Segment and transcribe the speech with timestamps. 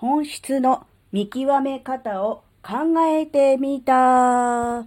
[0.00, 4.78] 本質の見極め方を考えてみた。
[4.78, 4.86] あ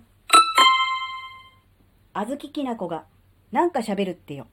[2.27, 3.05] ずききなこが
[3.51, 4.47] なんか喋るってよ。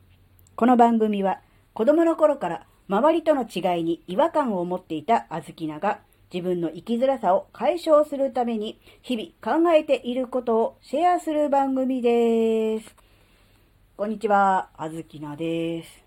[0.57, 1.41] この番組は
[1.73, 6.01] 子供の頃から周りとの違いに違和感を持っていたあずきなが
[6.31, 12.95] 自分の生きづらさを解消するために日々考えていることをシェアする番組です。
[13.97, 16.05] こんにちは、あずきなです。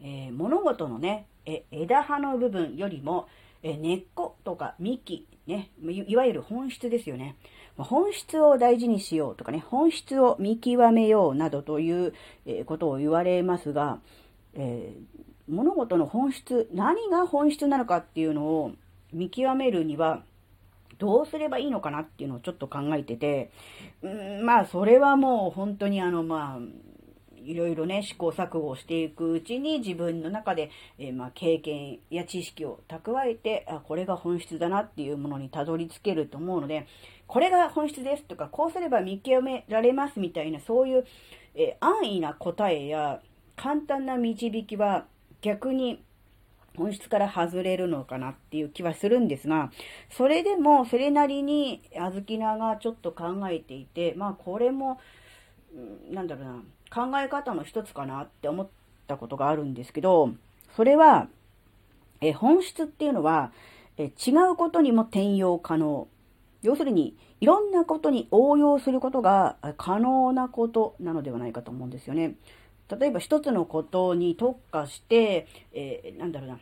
[0.00, 3.28] えー、物事のね、え枝葉の部分よりも、
[3.62, 7.36] え根っことか幹、ね、いわゆる本質ですよね。
[7.76, 12.12] 本質を大事にしようとかね、本質を見極めようなどという、
[12.44, 14.00] えことを言われますが、
[14.54, 18.72] えー、物事の本質、何が本質なのかっていうのを
[19.12, 20.22] 見極めるには、
[20.98, 23.50] どうすればいいのかなっていうのをちょっと考えてて、
[24.02, 26.60] うん、まあ、それはもう本当にあの、まあ、
[27.46, 36.86] いろいろね、試行錯誤していくうちに自分の中で、えー、まあ、経験や知識を蓄えて、あ、これが本質だなっていうものにたどり着けると思うので、
[37.26, 41.06] これが本質ですとか、こうすれば見極められますみたいな、そういう、
[41.54, 43.20] えー、安易な答えや
[43.56, 45.06] 簡単な導きは
[45.40, 46.02] 逆に
[46.76, 49.72] 本質から外れるのかなっていう気はするんですが、
[50.10, 55.00] それでもそれなりにあずきながちょっと考えていて、まあこれも、
[56.10, 58.68] なんだろうな、考え方の一つかなって思っ
[59.06, 60.30] たことがあるんですけど、
[60.74, 61.28] それは、
[62.20, 63.52] え本質っていうのは
[63.98, 66.08] え違うことにも転用可能。
[66.62, 72.34] 要するに、いろんなことに応用することが可能なことなのではないかと思うんですよね。
[72.88, 76.58] 例えば一つのことに特化して、えー、なんだろうな。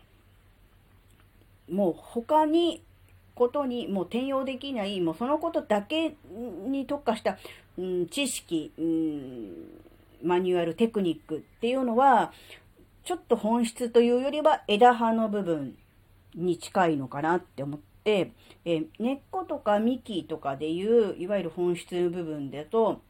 [1.71, 2.83] もう他に、
[3.35, 6.15] ことにもう転用できない、もうそのことだけ
[6.67, 7.39] に特化した、
[7.79, 9.53] うん、知識、うん、
[10.23, 12.33] マニュアル、テクニックっていうのは、
[13.05, 15.77] ちょっと本質というよりは枝葉の部分
[16.35, 18.33] に近いのかなって思って、
[18.65, 23.03] え根っことか幹とかでいう、いわゆる本質の部分だと、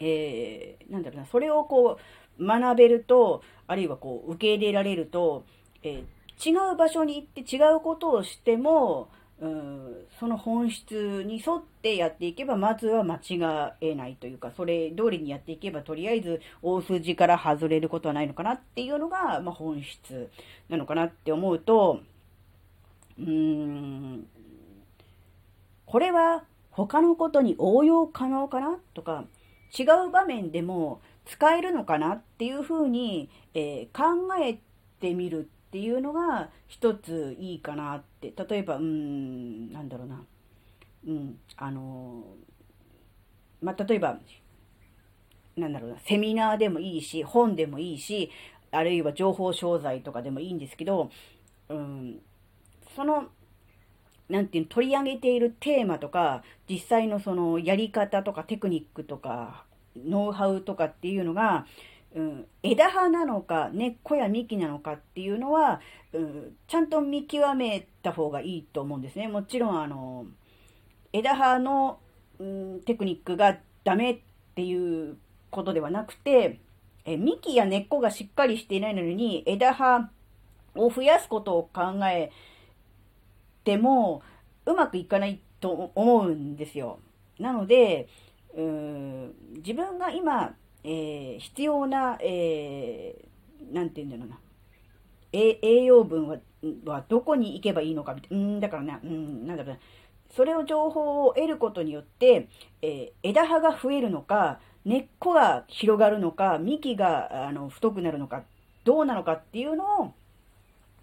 [0.00, 1.98] えー、なんだろうな、それをこ
[2.38, 5.44] う、学べると、あるいはこう、受け入れられると、
[5.82, 9.08] えー、違う場所に行って違うことをしても、
[9.42, 20.30] うん、その本質に沿ってやっていけば、まずは間違えないというか、それ通りにやっていけば、とりあえず大筋から外れることはないのかなっていうのが、まあ、本質
[20.68, 22.02] なのかなって思うと、
[23.18, 24.26] うーん、
[25.86, 29.24] これは他のことに応用可能かなとか、
[29.76, 34.60] 違う場面でも使えるのかなっていうふうに、えー、考え
[35.00, 38.30] てみるっていうのが一ついいかなって。
[38.46, 40.22] 例えば、うん、なんだろうな。
[41.06, 42.24] うん、あの、
[43.62, 44.18] まあ、例えば、
[45.56, 48.30] なんだろうな、セミナーでもいいし、本でもいいし、
[48.70, 51.10] あるいは情報商材とかでもいいんですけど、
[51.70, 52.20] うん、
[52.94, 53.28] その、
[54.28, 59.64] なんていうの、取り上げているテーマとか、実際のそのやり方とかテクニックとか、
[59.96, 61.64] ノウハウとかっていうのが、
[62.14, 65.80] うん、枝葉なのか根っこや幹なのかっていうのは、
[66.12, 69.28] うん、ちゃんと見極めた方がいいと思うんですね。
[69.28, 70.26] もちろんあの
[71.12, 71.98] 枝葉の、
[72.38, 74.18] うん、テクニックがダメっ
[74.54, 75.16] ていう
[75.50, 76.60] ことではなくて
[77.04, 80.10] え幹や根っこがしっかりしていないのに枝葉
[80.74, 82.30] を増やすことを考え
[83.64, 84.22] ても
[84.66, 86.98] うまくいかないと思うんですよ。
[87.38, 88.08] なので、
[88.54, 94.38] うん自分が今、えー、必要な、えー、なんて言うんだろうな。
[95.32, 96.36] 栄養分は
[96.84, 98.44] はどこに行けばいいのかみたいな。
[98.44, 99.80] うん、だからね、うん、なんだろうな。
[100.30, 102.48] それを情報を得ることによって、
[102.80, 108.44] えー、枝葉が増えるのか、根っこが広がるのか、幹があの太くなるのか、
[108.84, 110.06] どうなのかっていうのを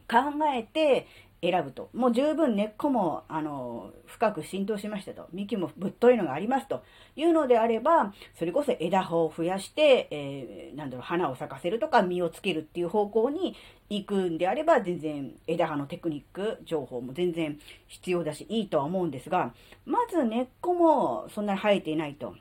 [0.09, 1.07] 考えて、
[1.41, 1.89] 選ぶと。
[1.93, 5.27] もう十分根っこも、あの、深く浸透しましたと。
[5.31, 6.83] 幹もぶっといのがありますと
[7.15, 13.55] いうのであれば、それこそ枝葉を増やして、えー、なんだろう、花を咲かせるとか実をつけるっていう方向に
[13.89, 17.57] 行くんであれば、全然枝葉のテクニック、情報も全然
[17.87, 19.53] 必要だし、いいとは思うんですが、
[19.85, 22.35] まず根っこもそんなに生えていないと。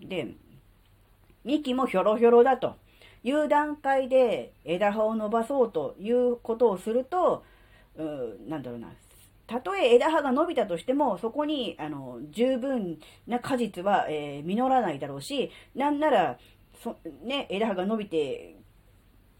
[0.00, 0.34] で、
[1.44, 2.74] 幹もひょろひょろだと
[3.22, 7.44] いう段階で枝葉を伸ばそうということをすると、
[7.96, 8.92] なんだろうな、
[9.46, 16.38] たとえ枝葉が伸びたとしても、そこに、あの、十分な果実は、えー、実らないだろうし、なんなら、
[16.82, 18.56] そね、枝葉が伸びて、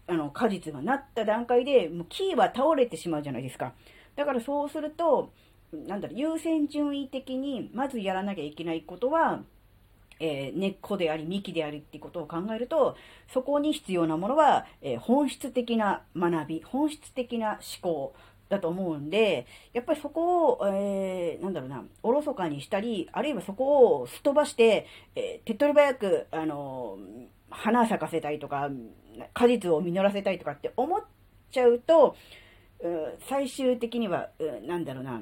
[0.07, 3.73] あの、果実がなった段階で、もう木は倒れてしまうじゃないですか。
[4.17, 5.31] だからそうすると、
[5.71, 9.43] なんだろう、優先順位的に、まずやらなきゃいけないことは、
[10.19, 12.95] えー、根っこであり、幹でありっていうことを考えると、
[13.33, 18.13] そこに必要なものは、えー、本質的な学び、本質的な思考、
[18.51, 26.97] だと思うんで、やっぱりそこを、えー、なんだろうな、おろそかにしたり、あるいはそこをすっ飛ばして、えー、手っ取り早く、あの、
[27.49, 28.69] 花咲かせたいとか、
[29.33, 31.01] 果実を実らせたいとかって思っ
[31.49, 32.17] ちゃうと、
[33.29, 34.29] 最終的には、
[34.67, 35.21] なんだろうな、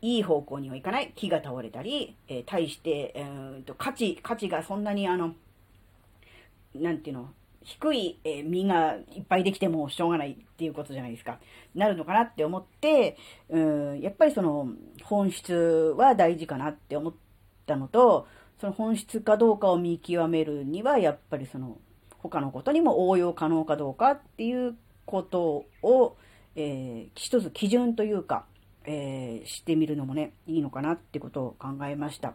[0.00, 1.12] いい方向にはいかない。
[1.14, 5.34] 木が倒れたり、えー、対して、えーと、価値、価値がそんなにあの、
[6.74, 7.30] なんていうの、
[7.64, 11.38] 低い、えー、実がいっぱいできてもしょうがないっていうことじゃないですか。
[11.74, 13.16] なるのかなって思って、
[13.48, 14.68] うん、やっぱりその
[15.02, 17.14] 本質は大事かなって思っ
[17.66, 18.26] たのと、
[18.60, 21.78] その本質かどうかを見極めるには、やっぱりその
[22.18, 26.16] 他のことにも応用可能かどうかっていうことを、
[26.56, 28.44] えー、一つ基準というか、
[28.84, 32.34] えー、してみるのもね、いいのかなってことを考えました。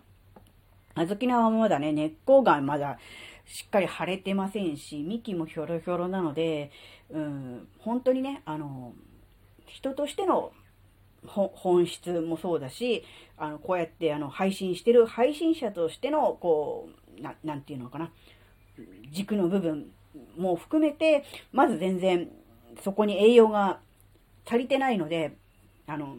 [0.98, 2.98] あずき菜はまだね、根っこがまだ
[3.45, 6.71] しっかり腫れてませんし、幹もひょろひょろなので、
[7.09, 8.94] うん、本当にね、あの、
[9.65, 10.51] 人としての
[11.25, 13.03] 本質もそうだし、
[13.38, 18.12] あの、こうやってあの配信してる配信者としての、こう、ななんていうのかな、
[19.12, 19.92] 軸の部分
[20.38, 22.30] も含めて、まず全然
[22.83, 23.80] そこに栄養が
[24.45, 25.36] 足りてないので、
[25.88, 26.18] あの、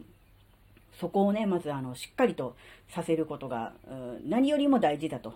[1.00, 2.56] そこをね、まずあの、しっかりと
[2.88, 3.74] させることが、
[4.24, 5.34] 何よりも大事だと。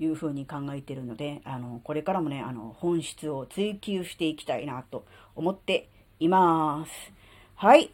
[0.00, 5.04] いうふうに考えているので、あの、これからもね、あの、本質を追求していきたいなと
[5.36, 5.88] 思って
[6.18, 7.12] います。
[7.54, 7.90] はい。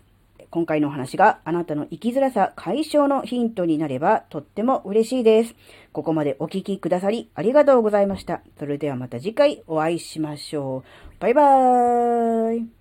[0.51, 5.55] 今回のお話があなたの生きづらさ解消のヒントになればとっても嬉しいです。
[5.93, 8.43] ここまでお聴きくださりありがとうございました。
[8.59, 10.85] それではまた次回お会いしましょ
[11.19, 11.21] う。
[11.21, 12.76] バイバーイ。